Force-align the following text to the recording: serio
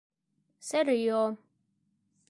serio 0.71 1.37